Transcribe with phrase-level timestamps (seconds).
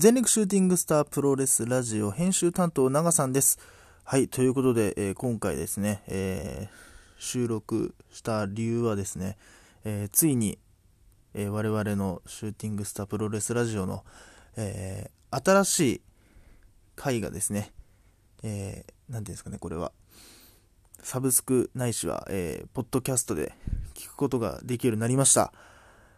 [0.00, 3.58] 全力シューティングスタープロレスラジオ編集担当長さんです。
[4.02, 6.74] はい、ということで、えー、今回ですね、えー、
[7.18, 9.36] 収録した理由はですね、
[9.84, 10.58] えー、ついに、
[11.34, 14.02] え我々のシューティングスタープロレスラジオの、
[14.56, 16.00] え新しい
[16.96, 17.70] 回がですね、
[18.42, 19.92] えー、ていうんですかね、これは、
[21.02, 23.52] サブスクないしは、えポッドキャストで
[23.92, 25.52] 聞くことができるようになりました。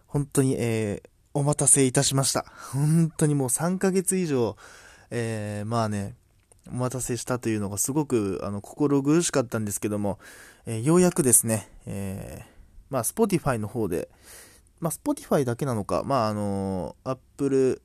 [0.06, 1.02] 本当に、え
[1.34, 2.44] お待たせいたしました。
[2.72, 4.56] 本当にもう3ヶ月以上、
[5.10, 6.14] えー、まあね、
[6.70, 10.18] お待たせしたというのがすごくあの心苦しかったんですけども、
[10.66, 12.44] えー、ようやくですね、えー、
[12.90, 14.10] まあ、Spotify の方で、
[14.78, 17.80] まあ、Spotify だけなのか、まあ、あのー、Apple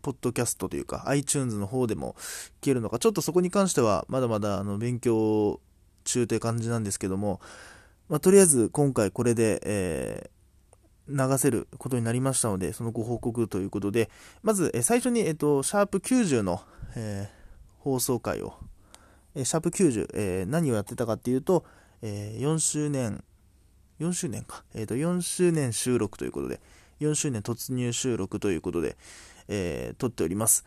[0.00, 2.14] ポッドキャストというか iTunes の方でも
[2.60, 5.60] 聞けるのか、ちょっとそこに関してはまだまだあの勉強
[6.04, 7.40] 中という感じなんですけども、
[8.08, 10.31] まあ、とりあえず今回これで、えー
[11.12, 14.10] 流せることになりましたので、そのご報告ということで、
[14.42, 16.60] まず、最初に、えっと、シャープ90の、
[16.96, 18.54] えー、放送回を、
[19.34, 21.64] えシャープ90、えー、何をやってたかっていうと、
[22.02, 23.22] え4周年、
[24.00, 26.60] 4周年か、えっ、と、4周年収録ということで、
[27.00, 28.96] 4周年突入収録ということで、
[29.48, 30.64] え撮っております。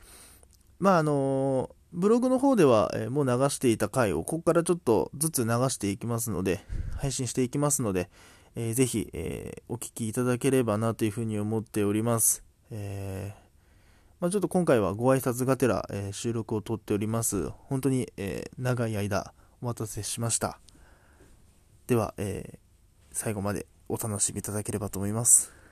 [0.80, 6.60] まあ、あのブログの方では、えもう流していた回を、ここからちょっとずつ流していきますので、
[6.98, 8.10] 配信していきますので、
[8.56, 12.44] えー、ぜひ、えー、お聴きいただければなというふうに思っております。
[12.72, 13.46] えー、
[14.22, 17.50] まあ、ちょっと今回はご挨拶がてら、え収録をとっております。
[17.50, 20.60] 本当に、え長い間お待たせしました。
[21.88, 22.60] では、え
[23.12, 25.65] 最後までお楽しみいただければと思います。